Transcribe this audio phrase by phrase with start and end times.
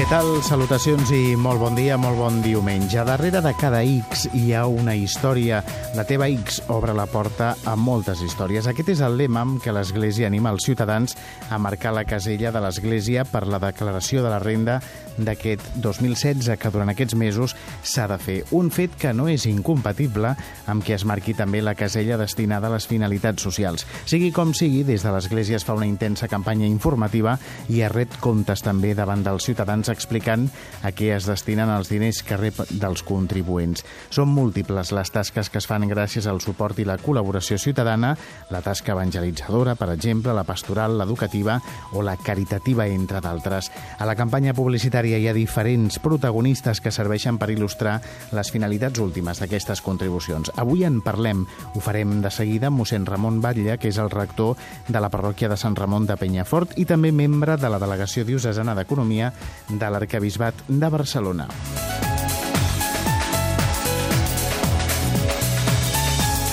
[0.00, 0.38] Què tal?
[0.40, 3.02] Salutacions i molt bon dia, molt bon diumenge.
[3.04, 5.58] Darrere de cada X hi ha una història.
[5.92, 8.64] La teva X obre la porta a moltes històries.
[8.64, 11.18] Aquest és el lema amb què l'Església anima els ciutadans
[11.52, 14.78] a marcar la casella de l'Església per la declaració de la renda
[15.20, 18.38] d'aquest 2016, que durant aquests mesos s'ha de fer.
[18.56, 20.32] Un fet que no és incompatible
[20.64, 23.84] amb que es marqui també la casella destinada a les finalitats socials.
[24.08, 27.36] Sigui com sigui, des de l'Església es fa una intensa campanya informativa
[27.68, 30.48] i es ret comptes també davant dels ciutadans explicant
[30.82, 33.84] a què es destinen els diners que rep dels contribuents.
[34.10, 38.14] Són múltiples les tasques que es fan gràcies al suport i la col·laboració ciutadana,
[38.50, 41.58] la tasca evangelitzadora, per exemple, la pastoral, l'educativa
[41.92, 43.70] o la caritativa, entre d'altres.
[43.98, 47.98] A la campanya publicitària hi ha diferents protagonistes que serveixen per il·lustrar
[48.36, 50.52] les finalitats últimes d'aquestes contribucions.
[50.56, 54.56] Avui en parlem, ho farem de seguida amb mossèn Ramon Batlle, que és el rector
[54.88, 58.74] de la parròquia de Sant Ramon de Penyafort i també membre de la Delegació Diocesana
[58.78, 59.32] d'Economia
[59.80, 61.48] de l'Arcabisbat de Barcelona.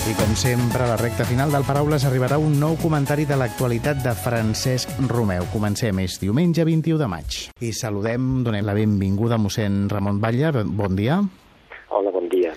[0.08, 4.00] I com sempre, a la recta final del Paraules arribarà un nou comentari de l'actualitat
[4.06, 5.44] de Francesc Romeu.
[5.52, 7.39] Comencem, és diumenge 21 de maig.
[7.59, 10.64] I saludem, donem la benvinguda a mossèn Ramon Batlle.
[10.64, 11.19] Bon dia.
[11.91, 12.56] Hola, bon dia.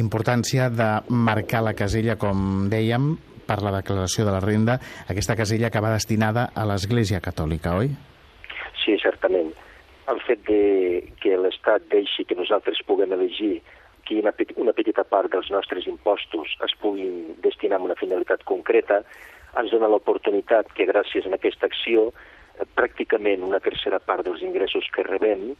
[0.00, 3.12] Importància de marcar la casella, com dèiem,
[3.44, 7.92] per la declaració de la renda, aquesta casella que va destinada a l'Església Catòlica, oi?
[10.08, 10.60] El fet de
[11.20, 13.58] que l'Estat deixi que nosaltres puguem elegir
[14.08, 19.02] que una, una petita part dels nostres impostos es puguin destinar a una finalitat concreta,
[19.60, 24.88] ens dona l'oportunitat que gràcies a aquesta acció eh, pràcticament una tercera part dels ingressos
[24.96, 25.50] que rebem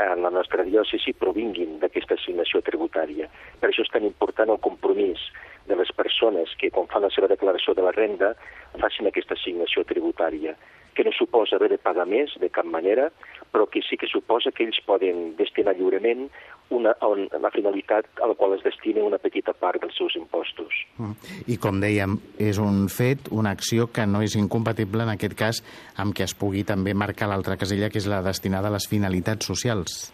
[0.00, 3.28] en la nostra diòcesi provinguin d'aquesta assignació tributària.
[3.60, 5.28] Per això és tan important el compromís
[5.68, 8.32] de les persones que, quan fan la seva declaració de la renda,
[8.80, 10.56] facin aquesta assignació tributària
[10.94, 13.10] que no suposa haver de pagar més de cap manera,
[13.50, 16.28] però que sí que suposa que ells poden destinar lliurement
[16.70, 20.70] una, una, finalitat a la qual es destina una petita part dels seus impostos.
[20.98, 21.34] Mm.
[21.50, 25.64] I com dèiem, és un fet, una acció que no és incompatible en aquest cas
[25.98, 29.50] amb que es pugui també marcar l'altra casella, que és la destinada a les finalitats
[29.50, 30.10] socials.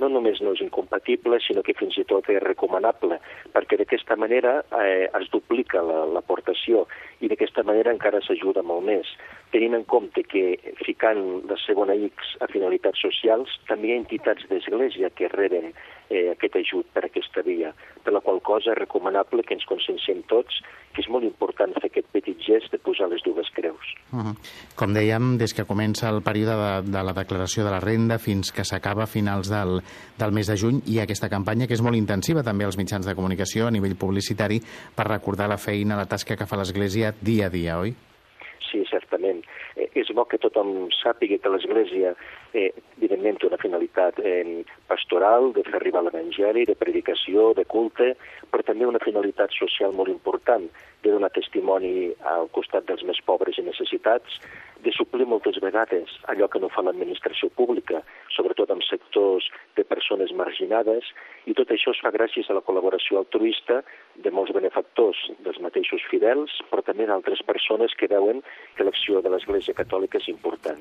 [0.00, 3.20] No només no és incompatible, sinó que fins i tot és recomanable,
[3.54, 9.08] perquè d'aquesta manera eh, es duplica l'aportació la, i d'aquesta manera encara s'ajuda molt més.
[9.52, 10.44] Tenint en compte que
[10.80, 15.72] ficant la segona X a finalitats socials també hi ha entitats d'església que reben
[16.10, 17.72] eh, aquest ajut per aquesta via,
[18.04, 20.60] per la qual cosa és recomanable que ens conscienciem tots
[20.90, 23.94] que és molt important fer aquest petit gest de posar les dues creus.
[24.12, 24.34] Uh -huh.
[24.76, 28.50] Com dèiem, des que comença el període de, de la declaració de la renda fins
[28.52, 29.82] que s'acaba a finals del,
[30.18, 33.14] del mes de juny, ha aquesta campanya que és molt intensiva també als mitjans de
[33.14, 34.60] comunicació a nivell publicitari
[34.96, 37.94] per recordar la feina, la tasca que fa l'Església dia a dia, oi?
[38.70, 39.42] Sí, certament.
[39.76, 42.14] Eh, és bo que tothom sàpiga que l'Església,
[42.52, 48.14] eh, evidentment, té una finalitat eh, pastoral, de fer arribar l'Evangeli, de predicació, de culte,
[48.50, 50.66] però també una finalitat social molt important,
[51.02, 54.40] de donar testimoni al costat dels més pobres i necessitats,
[54.84, 58.02] de suplir moltes vegades allò que no fa l'administració pública,
[58.36, 61.08] sobretot en sectors de persones marginades,
[61.46, 63.80] i tot això es fa gràcies a la col·laboració altruista
[64.16, 68.42] de molts benefactors, dels mateixos fidels, però també d'altres persones que veuen
[68.76, 70.80] que l'acció de l'Església Catòlica és important.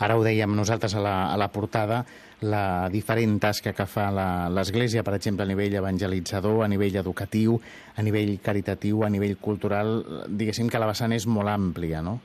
[0.00, 2.02] Ara ho dèiem nosaltres a la, a la portada,
[2.40, 4.08] la diferent tasca que fa
[4.50, 7.60] l'Església, per exemple, a nivell evangelitzador, a nivell educatiu,
[7.96, 12.18] a nivell caritatiu, a nivell cultural, diguéssim que la vessant és molt àmplia, no?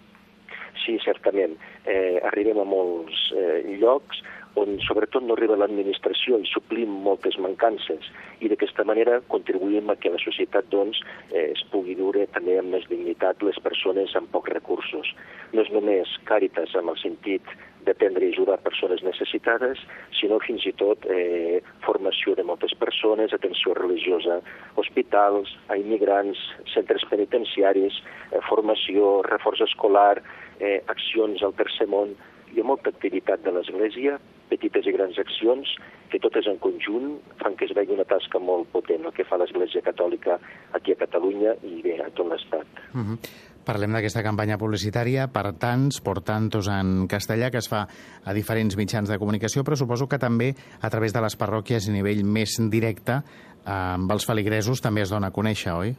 [0.86, 1.56] Sí, certament.
[1.90, 4.22] Eh, arribem a molts eh, llocs
[4.56, 8.08] on sobretot no arriba l'administració i suplim moltes mancances
[8.40, 11.02] i d'aquesta manera contribuïm a que la societat doncs,
[11.32, 15.12] eh, es pugui viure també amb més dignitat les persones amb pocs recursos.
[15.54, 17.56] No és només càritas amb el sentit
[17.86, 19.82] d'aprendre i ajudar persones necessitades,
[20.20, 24.40] sinó fins i tot eh, formació de moltes persones, atenció religiosa,
[24.82, 26.42] hospitals, a immigrants,
[26.74, 28.02] centres penitenciaris,
[28.32, 30.24] eh, formació, reforç escolar,
[30.60, 32.16] eh, accions al tercer món,
[32.54, 34.18] hi ha molta activitat de l'Església,
[34.50, 35.72] petites i grans accions,
[36.12, 39.40] que totes en conjunt fan que es vegi una tasca molt potent el que fa
[39.42, 40.38] l'Església Catòlica
[40.78, 42.68] aquí a Catalunya i bé, a tot l'Estat.
[42.94, 43.18] Uh -huh.
[43.66, 47.88] Parlem d'aquesta campanya publicitària per tants, por tantos en castellà, que es fa
[48.24, 51.92] a diferents mitjans de comunicació, però suposo que també a través de les parròquies a
[51.92, 55.96] nivell més directe, eh, amb els feligresos també es dona a conèixer, oi?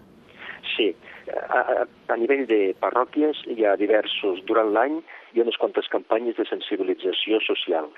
[0.76, 0.94] Sí,
[1.48, 5.00] a, a nivell de parròquies hi ha diversos, durant l'any
[5.36, 7.90] hi ha unes quantes campanyes de sensibilització social.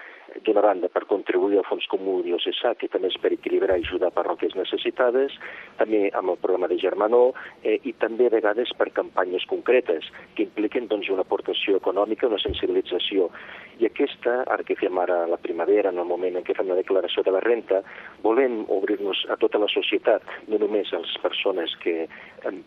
[0.45, 4.11] D'una banda, per contribuir al Fons Comú Diocesà, que també és per equilibrar i ajudar
[4.17, 5.37] parròquies necessitades,
[5.79, 10.49] també amb el programa de Germanó, eh, i també a vegades per campanyes concretes, que
[10.49, 13.31] impliquen doncs, una aportació econòmica, una sensibilització.
[13.79, 16.79] I aquesta, ara que fem ara la primavera, en el moment en què fem la
[16.79, 17.83] declaració de la renta,
[18.25, 22.09] volem obrir-nos a tota la societat, no només a les persones que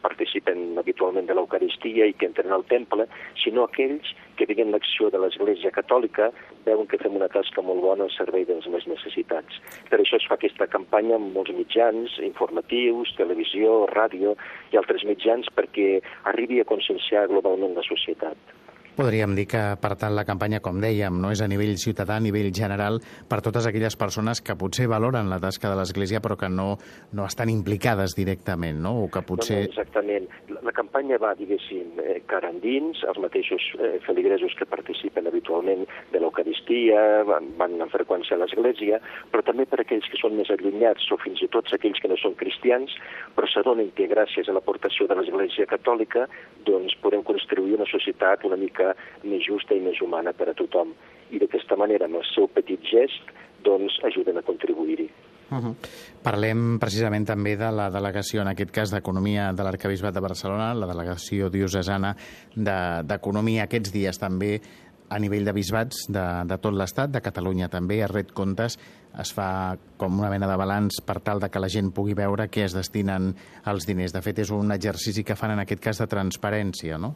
[0.06, 3.08] participen habitualment de l'Eucaristia i que entren al temple,
[3.44, 6.32] sinó aquells que veient l'acció de l'Església Catòlica
[6.66, 9.60] veuen que fem una tasca molt bona al servei dels més necessitats.
[9.92, 14.38] Per això es fa aquesta campanya amb molts mitjans informatius, televisió, ràdio
[14.72, 16.00] i altres mitjans perquè
[16.32, 18.61] arribi a conscienciar globalment la societat.
[18.96, 22.24] Podríem dir que, per tant, la campanya, com dèiem, no és a nivell ciutadà, a
[22.24, 23.00] nivell general,
[23.32, 26.76] per totes aquelles persones que potser valoren la tasca de l'Església però que no,
[27.16, 28.98] no estan implicades directament, no?
[29.06, 29.62] O que potser...
[29.62, 30.28] No, no, exactament.
[30.62, 36.22] La, campanya va, diguéssim, eh, cara endins, els mateixos eh, feligresos que participen habitualment de
[36.22, 39.00] l'Eucaristia, van, van en freqüència a l'Església,
[39.32, 42.20] però també per aquells que són més allunyats o fins i tot aquells que no
[42.20, 42.94] són cristians,
[43.38, 46.28] però s'adonen que gràcies a l'aportació de l'Església Catòlica
[46.68, 48.91] doncs podem construir una societat una mica
[49.24, 50.94] més justa i més humana per a tothom.
[51.32, 53.34] I d'aquesta manera, amb el seu petit gest,
[53.64, 55.10] doncs ajuden a contribuir-hi.
[55.52, 55.76] Uh -huh.
[56.24, 60.88] Parlem precisament també de la delegació, en aquest cas d'Economia de l'Arcabisbat de Barcelona, la
[60.88, 62.16] delegació diocesana
[62.56, 63.62] d'Economia.
[63.62, 64.62] De, Aquests dies també
[65.10, 68.78] a nivell de bisbats de, de tot l'Estat, de Catalunya també, a Red Comptes
[69.20, 72.48] es fa com una mena de balanç per tal de que la gent pugui veure
[72.48, 73.34] què es destinen
[73.68, 74.14] els diners.
[74.14, 77.16] De fet, és un exercici que fan en aquest cas de transparència, no?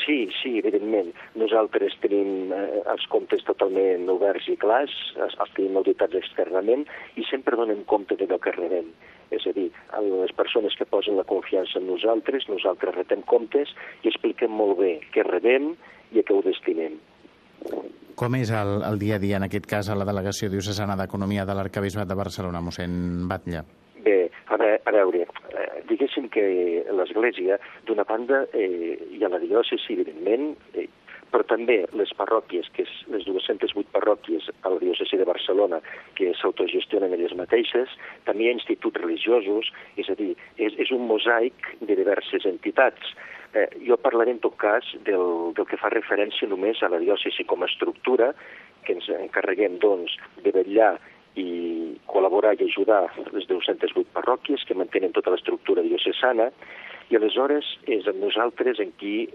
[0.00, 1.12] Sí, sí, evidentment.
[1.38, 6.86] Nosaltres tenim eh, els comptes totalment oberts i clars, els, els tenim auditats externament
[7.20, 8.88] i sempre donem compte d'allò que rebem.
[9.30, 9.68] És a dir,
[10.00, 13.70] les persones que posen la confiança en nosaltres, nosaltres retem comptes
[14.02, 15.74] i expliquem molt bé què rebem
[16.10, 16.98] i a què ho destinem.
[18.18, 21.46] Com és el, el dia a dia, en aquest cas, a la Delegació Diocesana d'Economia
[21.48, 23.62] de l'Arcabisbat de Barcelona, mossèn Batlle?
[24.50, 26.42] A, a veure, eh, diguéssim que
[26.90, 30.88] l'Església, d'una banda, eh, hi ha la diòcesi, evidentment, eh,
[31.30, 35.78] però també les parròquies, que és les 208 parròquies a la diòcesi de Barcelona,
[36.18, 37.92] que s'autogestionen elles mateixes,
[38.26, 43.14] també hi ha instituts religiosos, és a dir, és, és un mosaic de diverses entitats.
[43.54, 47.46] Eh, jo parlaré en tot cas del, del que fa referència només a la diòcesi
[47.46, 48.32] com a estructura,
[48.82, 50.96] que ens encarreguem doncs de vetllar
[51.38, 53.04] i col·laborar i ajudar
[53.34, 56.50] les 208 parròquies que mantenen tota l'estructura diocesana
[57.10, 59.28] i aleshores és amb nosaltres en qui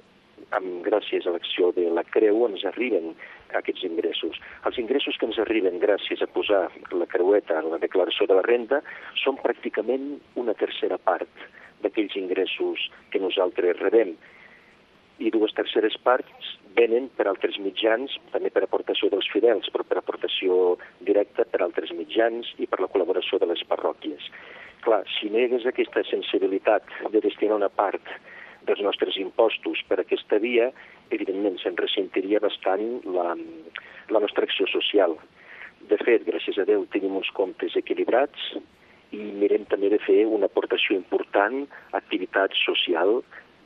[0.56, 3.14] amb, gràcies a l'acció de la Creu ens arriben
[3.56, 4.38] aquests ingressos.
[4.68, 8.46] Els ingressos que ens arriben gràcies a posar la creueta en la declaració de la
[8.48, 8.82] renda
[9.24, 11.48] són pràcticament una tercera part
[11.84, 14.16] d'aquells ingressos que nosaltres rebem
[15.24, 20.00] i dues terceres parts venen per altres mitjans, també per aportació dels fidels, però per
[20.02, 20.76] aportació
[21.08, 24.30] directa per altres mitjans i per la col·laboració de les parròquies.
[24.86, 28.12] Clar, si hagués aquesta sensibilitat de destinar una part
[28.68, 30.72] dels nostres impostos per aquesta via,
[31.16, 33.34] evidentment se'n ressentiria bastant la,
[34.14, 35.16] la nostra acció social.
[35.90, 38.56] De fet, gràcies a Déu, tenim uns comptes equilibrats
[39.14, 43.20] i mirem també de fer una aportació important a activitat social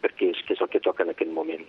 [0.03, 1.65] perquè és, que és el que toca en aquest moment.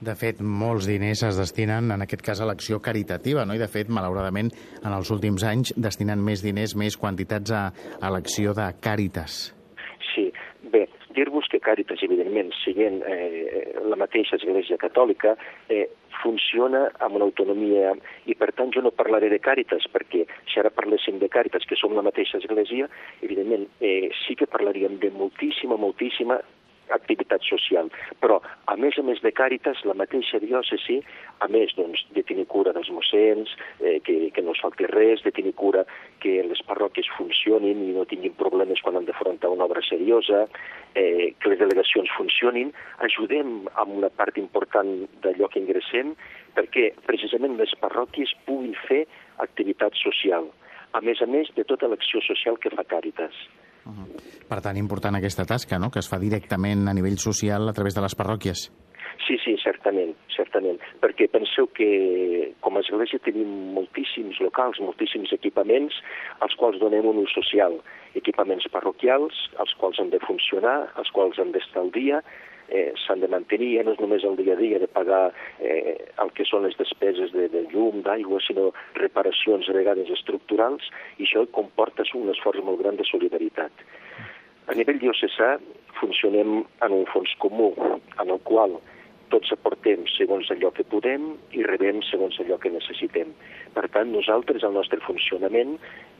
[0.00, 3.52] De fet, molts diners es destinen, en aquest cas, a l'acció caritativa, no?
[3.52, 4.48] I, de fet, malauradament,
[4.80, 7.66] en els últims anys destinen més diners, més quantitats a,
[8.00, 9.50] a l'acció de Càritas.
[10.14, 10.30] Sí,
[10.72, 15.34] bé, dir-vos que Càritas, evidentment, siguent eh, la mateixa Església Catòlica,
[15.68, 15.84] eh,
[16.22, 17.92] funciona amb una autonomia
[18.28, 21.76] i per tant jo no parlaré de Càritas perquè si ara parléssim de Càritas que
[21.80, 22.88] som la mateixa església,
[23.20, 26.40] evidentment eh, sí que parlaríem de moltíssima, moltíssima
[26.94, 27.90] activitat social.
[28.20, 31.00] Però, a més a més de Càritas, la mateixa diòcesi,
[31.40, 35.24] a més doncs, de tenir cura dels mossens, eh, que, que no es falti res,
[35.26, 35.86] de tenir cura
[36.20, 40.46] que les parròquies funcionin i no tinguin problemes quan han d'afrontar una obra seriosa,
[40.94, 42.74] eh, que les delegacions funcionin,
[43.06, 46.14] ajudem amb una part important d'allò que ingressem
[46.56, 49.04] perquè precisament les parròquies puguin fer
[49.44, 50.50] activitat social,
[50.92, 53.36] a més a més de tota l'acció social que fa Càritas.
[53.90, 54.46] Uh -huh.
[54.48, 57.94] Per tant, important aquesta tasca, no?, que es fa directament a nivell social a través
[57.94, 58.70] de les parròquies.
[59.26, 65.94] Sí, sí, certament, certament, perquè penseu que com a església tenim moltíssims locals, moltíssims equipaments
[66.40, 67.76] als quals donem un ús social,
[68.14, 72.22] equipaments parroquials, els quals han de funcionar, els quals han d'estar al dia,
[72.70, 75.22] eh, s'han de mantenir, ja no és només el dia a dia de pagar
[75.58, 80.88] eh, el que són les despeses de, de llum, d'aigua, sinó reparacions a vegades estructurals,
[81.18, 83.84] i això comporta un esforç molt gran de solidaritat.
[84.70, 85.56] A nivell diocesà,
[85.98, 87.72] funcionem en un fons comú,
[88.22, 88.78] en el qual
[89.30, 93.32] tots aportem segons allò que podem i rebem segons allò que necessitem.
[93.74, 95.76] Per tant, nosaltres, el nostre funcionament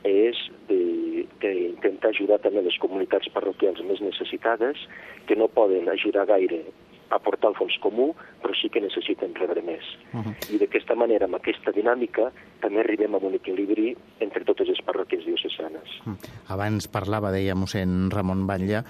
[0.07, 0.39] és
[0.69, 4.87] d'intentar ajudar també les comunitats parroquials més necessitades,
[5.27, 6.63] que no poden ajudar gaire
[7.11, 9.83] a portar el fons comú, però sí que necessiten rebre més.
[10.13, 10.33] Uh -huh.
[10.55, 15.25] I d'aquesta manera, amb aquesta dinàmica, també arribem a un equilibri entre totes les parròquies
[15.25, 15.89] diocesanes.
[16.05, 16.17] Uh -huh.
[16.47, 18.83] Abans parlava, deia mossèn Ramon Batlle,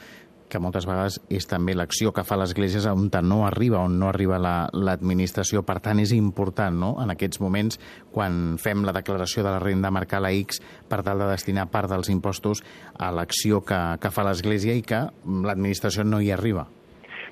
[0.51, 4.39] que moltes vegades és també l'acció que fa l'Església on no arriba, on no arriba
[4.39, 5.61] l'administració.
[5.61, 7.79] La, per tant, és important, no?, en aquests moments,
[8.11, 11.89] quan fem la declaració de la renda, marcar la X per tal de destinar part
[11.89, 12.63] dels impostos
[12.99, 15.07] a l'acció que, que fa l'Església i que
[15.47, 16.67] l'administració no hi arriba.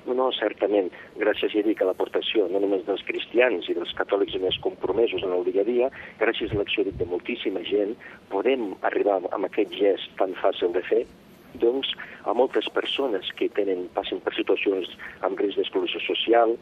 [0.06, 0.88] No, no, certament.
[1.20, 5.34] Gràcies, ja dic, a l'aportació no només dels cristians i dels catòlics més compromesos en
[5.36, 5.90] el dia a dia,
[6.22, 7.92] gràcies a l'acció de moltíssima gent,
[8.32, 11.04] podem arribar amb aquest gest tan fàcil de fer,
[11.54, 14.92] doncs, a moltes persones que tenen, passen per situacions
[15.26, 16.56] amb risc d'exclusió social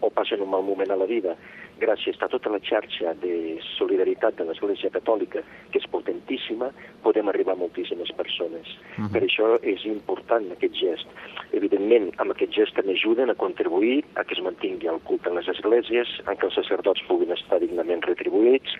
[0.00, 1.34] o passen un mal moment a la vida,
[1.78, 5.42] gràcies a tota la xarxa de solidaritat de l'Església Catòlica,
[5.72, 6.70] que és potentíssima,
[7.04, 8.66] podem arribar a moltíssimes persones.
[8.66, 9.12] Uh -huh.
[9.12, 11.06] Per això és important aquest gest.
[11.52, 15.36] Evidentment, amb aquest gest també ajuden a contribuir a que es mantingui el culte en
[15.36, 18.70] les esglésies, en què els sacerdots puguin estar dignament retribuïts,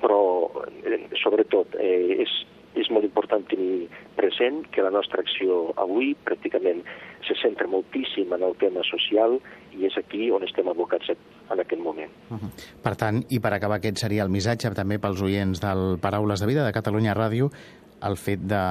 [0.00, 0.50] però,
[0.84, 2.46] eh, sobretot, eh, és
[2.78, 6.80] és molt important tenir present que la nostra acció avui pràcticament
[7.26, 9.38] se centra moltíssim en el tema social
[9.76, 12.10] i és aquí on estem abocats en aquest moment.
[12.30, 12.50] Uh -huh.
[12.82, 16.46] Per tant, i per acabar aquest seria el missatge també pels oients del Paraules de
[16.46, 17.50] Vida de Catalunya Ràdio,
[18.02, 18.64] el fet de,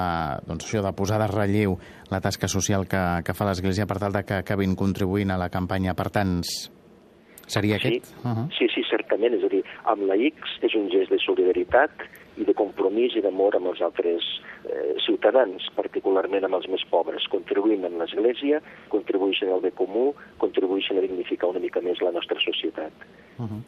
[0.46, 1.78] doncs, això, de posar de relleu
[2.10, 5.48] la tasca social que, que fa l'Església per tal de que acabin contribuint a la
[5.48, 6.70] campanya per tants
[7.46, 8.14] Seria sí, aquest?
[8.24, 8.48] Uh -huh.
[8.58, 9.34] Sí, sí, certament.
[9.34, 11.90] És a dir, amb la X és un gest de solidaritat
[12.36, 14.24] i de compromís i d'amor amb els altres
[14.64, 17.26] eh, ciutadans, particularment amb els més pobres.
[17.28, 22.40] Contribuïm en l'Església, contribueixen al bé comú, contribueixen a dignificar una mica més la nostra
[22.40, 22.92] societat.
[23.38, 23.62] Uh -huh.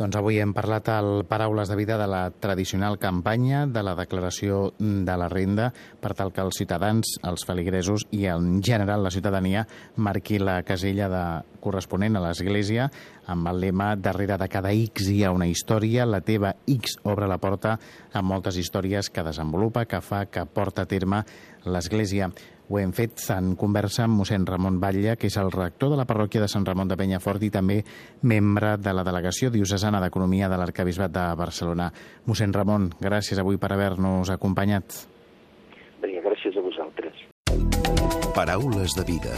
[0.00, 4.72] Doncs avui hem parlat al Paraules de Vida de la tradicional campanya de la declaració
[4.78, 9.66] de la renda per tal que els ciutadans, els feligresos i en general la ciutadania
[9.96, 11.24] marqui la casella de
[11.60, 12.88] corresponent a l'Església
[13.30, 17.28] amb el lema darrere de cada X hi ha una història, la teva X obre
[17.30, 17.76] la porta
[18.12, 21.22] amb moltes històries que desenvolupa, que fa, que porta a terme
[21.64, 22.30] l'Església.
[22.70, 26.06] Ho hem fet en conversa amb mossèn Ramon Batlle, que és el rector de la
[26.06, 27.80] parròquia de Sant Ramon de Penyafort i també
[28.22, 31.90] membre de la delegació diocesana d'Economia de l'Arcabisbat de Barcelona.
[32.26, 35.02] Mossèn Ramon, gràcies avui per haver-nos acompanyat.
[36.02, 37.26] Vinga, gràcies a vosaltres.
[38.34, 39.34] Paraules de vida.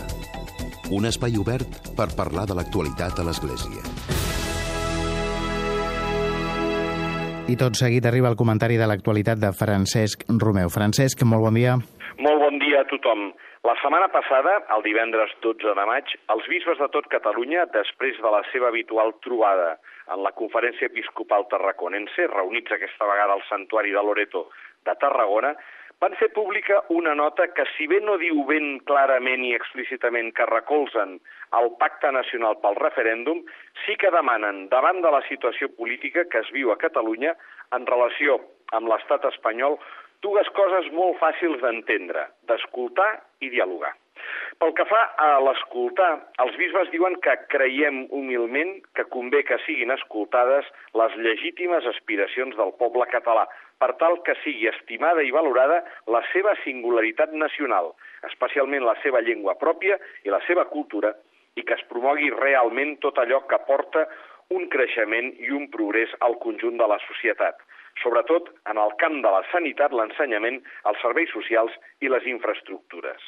[0.93, 3.81] Un espai obert per parlar de l'actualitat a l'Església.
[7.49, 10.69] I tot seguit arriba el comentari de l'actualitat de Francesc Romeu.
[10.69, 11.79] Francesc, molt bon dia.
[12.21, 13.31] Molt bon dia a tothom.
[13.65, 18.33] La setmana passada, el divendres 12 de maig, els bisbes de tot Catalunya, després de
[18.35, 19.79] la seva habitual trobada
[20.13, 24.51] en la Conferència Episcopal Tarraconense, reunits aquesta vegada al Santuari de Loreto
[24.85, 25.55] de Tarragona,
[26.03, 30.49] van fer pública una nota que, si bé no diu ben clarament i explícitament que
[30.51, 31.15] recolzen
[31.59, 33.45] el Pacte Nacional pel Referèndum,
[33.85, 37.37] sí que demanen, davant de la situació política que es viu a Catalunya,
[37.79, 38.41] en relació
[38.75, 39.79] amb l'estat espanyol,
[40.27, 43.95] dues coses molt fàcils d'entendre, d'escoltar i dialogar.
[44.61, 46.11] Pel que fa a l'escoltar,
[46.43, 50.69] els bisbes diuen que creiem humilment que convé que siguin escoltades
[50.99, 53.47] les legítimes aspiracions del poble català,
[53.83, 55.81] per tal que sigui estimada i valorada
[56.15, 57.91] la seva singularitat nacional,
[58.31, 61.11] especialment la seva llengua pròpia i la seva cultura,
[61.59, 64.07] i que es promogui realment tot allò que porta
[64.55, 67.59] un creixement i un progrés al conjunt de la societat
[68.01, 73.21] sobretot en el camp de la sanitat, l'ensenyament, els serveis socials i les infraestructures.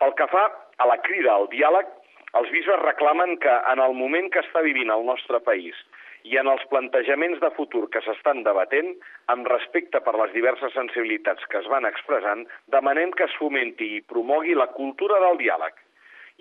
[0.00, 0.44] Pel que fa
[0.76, 1.88] a la crida al diàleg,
[2.36, 5.78] els bisbes reclamen que en el moment que està vivint el nostre país
[6.26, 8.92] i en els plantejaments de futur que s'estan debatent,
[9.32, 14.04] amb respecte per les diverses sensibilitats que es van expressant, demanem que es fomenti i
[14.12, 15.76] promogui la cultura del diàleg.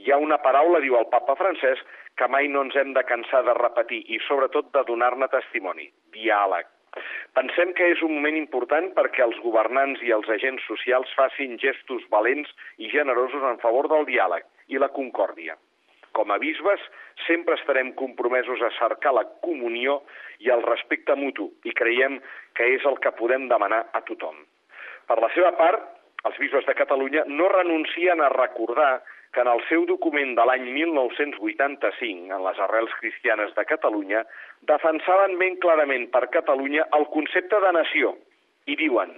[0.02, 1.84] Hi ha una paraula, diu el papa francès,
[2.20, 5.88] que mai no ens hem de cansar de repetir i sobretot de donar-ne testimoni,
[6.18, 6.68] diàleg.
[7.38, 12.08] Pensem que és un moment important perquè els governants i els agents socials facin gestos
[12.18, 15.60] valents i generosos en favor del diàleg i la concòrdia.
[16.16, 16.80] Com a bisbes,
[17.26, 20.00] sempre estarem compromesos a cercar la comunió
[20.40, 22.22] i el respecte mutu i creiem
[22.56, 24.38] que és el que podem demanar a tothom.
[25.06, 25.84] Per la seva part,
[26.26, 29.04] els bisbes de Catalunya no renuncien a recordar
[29.36, 34.24] que en el seu document de l'any 1985, en les arrels cristianes de Catalunya,
[34.72, 38.16] defensaven ben clarament per Catalunya el concepte de nació
[38.72, 39.12] i diuen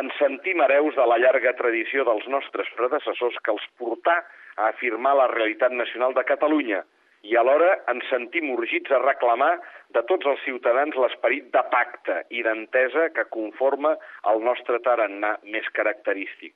[0.00, 4.22] ens sentim hereus de la llarga tradició dels nostres predecessors que els portà
[4.56, 6.82] a afirmar la realitat nacional de Catalunya
[7.22, 9.52] i alhora ens sentim urgits a reclamar
[9.94, 13.94] de tots els ciutadans l'esperit de pacte i d'entesa que conforma
[14.32, 16.54] el nostre tarannà més característic.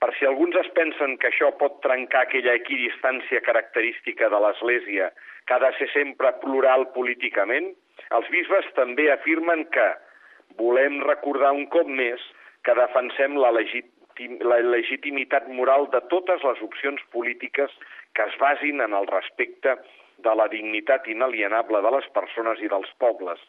[0.00, 5.12] Per si alguns es pensen que això pot trencar aquella equidistància característica de l'Església,
[5.46, 7.70] que ha de ser sempre plural políticament,
[8.16, 9.92] els bisbes també afirmen que
[10.58, 12.24] volem recordar un cop més
[12.66, 13.92] que defensem la, legitim,
[14.50, 17.70] la legitimitat moral de totes les opcions polítiques
[18.14, 19.76] que es basin en el respecte
[20.18, 23.40] de la dignitat inalienable de les persones i dels pobles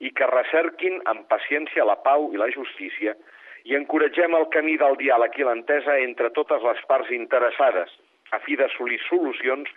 [0.00, 3.14] i que recerquin amb paciència la pau i la justícia
[3.64, 7.92] i encoratgem el camí del diàleg i l'entesa entre totes les parts interessades
[8.36, 9.70] a fi d'assolir solucions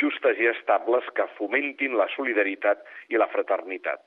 [0.00, 4.00] justes i estables que fomentin la solidaritat i la fraternitat.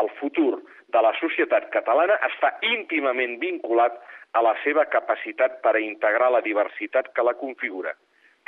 [0.00, 0.62] El futur
[0.94, 3.98] de la societat catalana està íntimament vinculat
[4.32, 7.92] a la seva capacitat per a integrar la diversitat que la configura,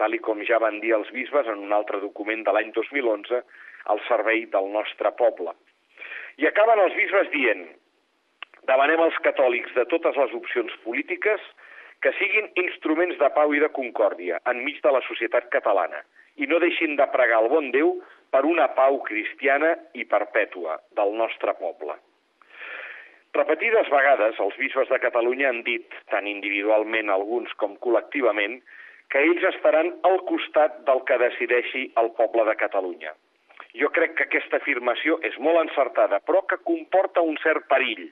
[0.00, 3.42] tal i com ja van dir els bisbes en un altre document de l'any 2011
[3.92, 5.52] al servei del nostre poble.
[6.40, 7.66] I acaben els bisbes dient
[8.68, 11.40] demanem als catòlics de totes les opcions polítiques
[12.00, 16.00] que siguin instruments de pau i de concòrdia enmig de la societat catalana
[16.40, 17.94] i no deixin de pregar el bon Déu
[18.34, 21.94] per una pau cristiana i perpètua del nostre poble.
[23.34, 28.60] Repetides vegades, els bisbes de Catalunya han dit, tant individualment alguns com col·lectivament,
[29.10, 33.14] que ells estaran al costat del que decideixi el poble de Catalunya.
[33.78, 38.06] Jo crec que aquesta afirmació és molt encertada, però que comporta un cert perill.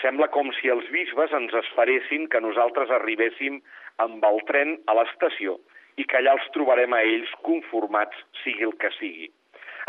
[0.00, 3.60] Sembla com si els bisbes ens esperessin que nosaltres arribéssim
[4.06, 5.58] amb el tren a l'estació
[5.98, 9.30] i que allà els trobarem a ells conformats, sigui el que sigui.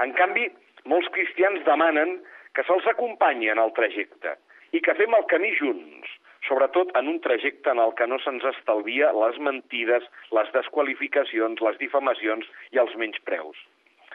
[0.02, 0.48] En canvi,
[0.90, 2.18] molts cristians demanen
[2.58, 4.36] que se'ls acompanyi en el trajecte
[4.74, 6.10] i que fem el camí junts,
[6.48, 10.06] sobretot en un trajecte en el que no se'ns estalvia les mentides,
[10.38, 13.58] les desqualificacions, les difamacions i els menyspreus.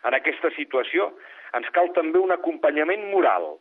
[0.04, 1.12] En aquesta situació
[1.56, 3.56] ens cal també un acompanyament moral.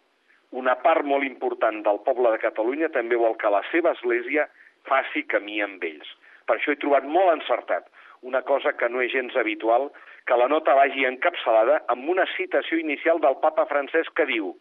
[0.51, 4.47] Una part molt important del poble de Catalunya també vol que la seva església
[4.87, 6.09] faci camí amb ells.
[6.47, 7.89] Per això he trobat molt encertat
[8.21, 9.91] una cosa que no és gens habitual,
[10.27, 14.51] que la nota vagi encapçalada amb una citació inicial del papa francès que diu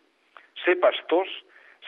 [0.62, 1.33] «Ser pastors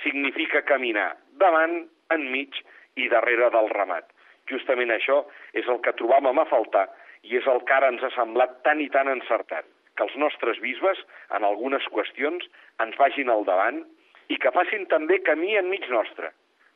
[0.02, 1.12] significa caminar
[1.42, 2.58] davant, enmig
[2.98, 4.10] i darrere del ramat».
[4.50, 6.88] Justament això és el que trobàvem a faltar
[7.22, 10.60] i és el que ara ens ha semblat tan i tan encertat, que els nostres
[10.64, 11.00] bisbes,
[11.36, 12.44] en algunes qüestions,
[12.82, 13.82] ens vagin al davant
[14.28, 16.32] i que facin també camí enmig nostre.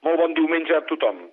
[0.07, 1.25] Molt bon diumenge a tothom.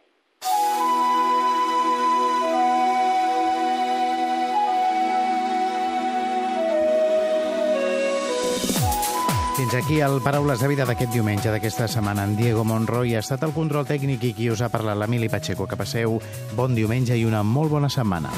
[9.59, 12.23] Fins aquí el Paraules de Vida d'aquest diumenge, d'aquesta setmana.
[12.23, 15.67] En Diego Monroy ha estat el control tècnic i qui us ha parlat, l'Emili Pacheco.
[15.67, 16.15] Que passeu
[16.55, 18.31] bon diumenge i una molt bona setmana.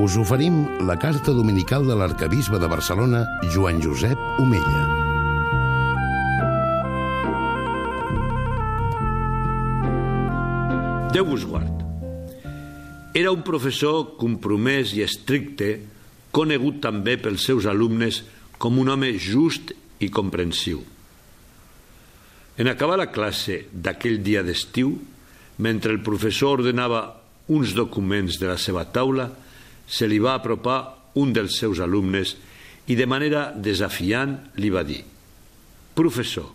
[0.00, 5.09] Us oferim la carta dominical de l'arcabisbe de Barcelona, Joan Josep Omella.
[11.10, 11.80] Déu us guard.
[13.18, 15.72] Era un professor compromès i estricte,
[16.30, 18.20] conegut també pels seus alumnes
[18.62, 20.84] com un home just i comprensiu.
[22.62, 24.92] En acabar la classe d'aquell dia d'estiu,
[25.58, 27.00] mentre el professor ordenava
[27.50, 29.26] uns documents de la seva taula,
[29.90, 32.36] se li va apropar un dels seus alumnes
[32.86, 35.00] i de manera desafiant li va dir
[35.98, 36.46] «Professor,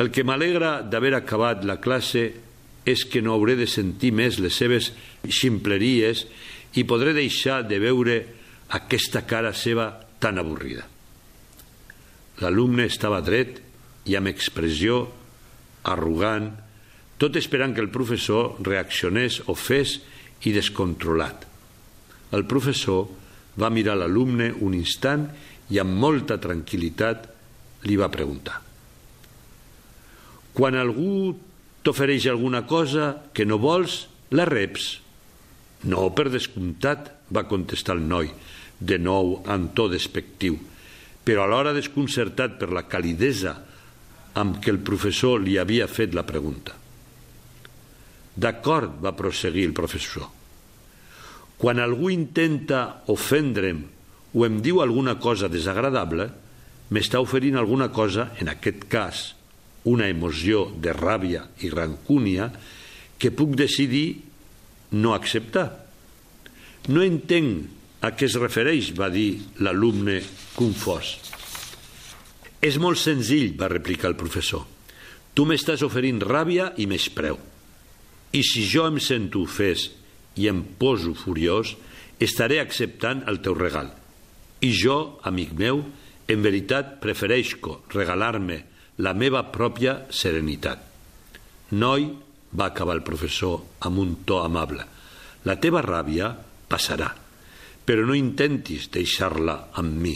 [0.00, 2.24] el que m'alegra d'haver acabat la classe
[2.88, 4.90] és que no hauré de sentir més les seves
[5.28, 6.24] ximpleries
[6.78, 8.16] i podré deixar de veure
[8.74, 9.90] aquesta cara seva
[10.22, 10.86] tan avorrida.
[12.42, 13.60] L'alumne estava dret
[14.08, 15.04] i amb expressió
[15.86, 16.50] arrogant,
[17.18, 20.00] tot esperant que el professor reaccionés o fes
[20.48, 21.46] i descontrolat.
[22.34, 23.06] El professor
[23.60, 25.28] va mirar l'alumne un instant
[25.70, 27.28] i amb molta tranquil·litat
[27.86, 28.58] li va preguntar.
[30.52, 31.32] Quan algú
[31.82, 34.98] t'ofereix alguna cosa que no vols, la reps.
[35.90, 38.30] No, per descomptat, va contestar el noi,
[38.78, 40.58] de nou amb to despectiu,
[41.22, 43.56] però alhora desconcertat per la calidesa
[44.38, 46.74] amb què el professor li havia fet la pregunta.
[48.32, 50.24] D'acord, va prosseguir el professor.
[51.60, 53.82] Quan algú intenta ofendre'm
[54.32, 56.30] o em diu alguna cosa desagradable,
[56.92, 59.32] m'està oferint alguna cosa, en aquest cas,
[59.88, 62.50] una emoció de ràbia i rancúnia
[63.18, 64.22] que puc decidir
[64.98, 65.68] no acceptar.
[66.88, 70.20] No entenc a què es refereix, va dir l'alumne
[70.56, 71.16] confós.
[72.62, 74.66] És molt senzill, va replicar el professor.
[75.34, 77.38] Tu m'estàs oferint ràbia i preu.
[78.32, 79.90] I si jo em sento ofès
[80.36, 81.76] i em poso furiós,
[82.18, 83.90] estaré acceptant el teu regal.
[84.60, 85.84] I jo, amic meu,
[86.28, 88.71] en veritat prefereixo regalar-me
[89.02, 90.78] la meva pròpia serenitat.
[91.74, 92.06] Noi,
[92.52, 94.84] va acabar el professor amb un to amable,
[95.48, 96.30] la teva ràbia
[96.70, 97.08] passarà,
[97.84, 100.14] però no intentis deixar-la amb mi,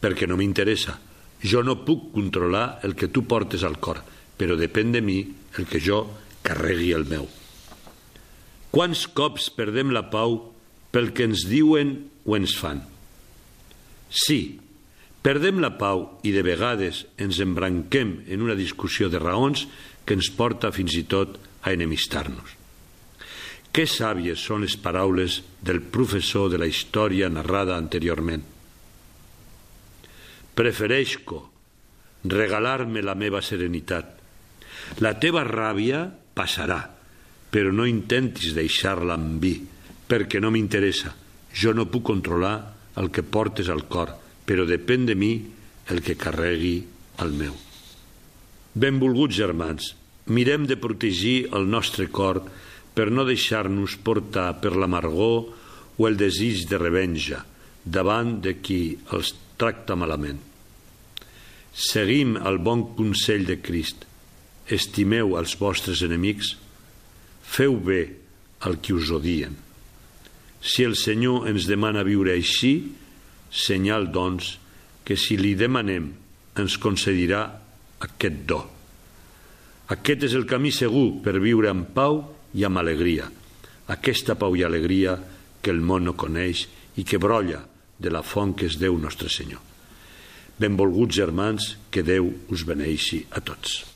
[0.00, 0.96] perquè no m'interessa.
[1.38, 4.00] Jo no puc controlar el que tu portes al cor,
[4.36, 5.20] però depèn de mi
[5.60, 6.02] el que jo
[6.42, 7.28] carregui el meu.
[8.72, 10.40] Quants cops perdem la pau
[10.90, 12.82] pel que ens diuen o ens fan?
[14.10, 14.58] Sí,
[15.26, 19.64] perdem la pau i de vegades ens embranquem en una discussió de raons
[20.06, 22.52] que ens porta fins i tot a enemistar-nos.
[23.74, 28.44] Que sàvies són les paraules del professor de la història narrada anteriorment.
[30.54, 31.40] Prefereixo
[32.30, 34.12] regalar-me la meva serenitat.
[35.02, 36.04] La teva ràbia
[36.38, 36.78] passarà,
[37.50, 39.56] però no intentis deixar-la amb mi,
[40.06, 41.12] perquè no m'interessa.
[41.50, 42.54] Jo no puc controlar
[42.96, 44.14] el que portes al cor,
[44.46, 45.32] però depèn de mi
[45.90, 46.78] el que carregui
[47.22, 47.54] el meu.
[48.76, 49.92] Benvolguts germans,
[50.26, 52.42] mirem de protegir el nostre cor
[52.96, 55.52] per no deixar-nos portar per l'amargor
[55.96, 57.42] o el desig de revenja
[57.84, 60.40] davant de qui els tracta malament.
[61.76, 64.04] Seguim el bon consell de Crist.
[64.72, 66.56] Estimeu els vostres enemics,
[67.46, 68.00] feu bé
[68.66, 69.54] al qui us odien.
[70.60, 72.72] Si el Senyor ens demana viure així,
[73.50, 74.56] senyal, doncs,
[75.06, 76.10] que si li demanem
[76.56, 77.42] ens concedirà
[78.02, 78.60] aquest do.
[79.94, 82.22] Aquest és el camí segur per viure amb pau
[82.58, 83.28] i amb alegria.
[83.92, 85.14] Aquesta pau i alegria
[85.62, 86.66] que el món no coneix
[86.98, 87.62] i que brolla
[87.98, 89.62] de la font que és Déu nostre Senyor.
[90.58, 93.95] Benvolguts germans, que Déu us beneixi a tots.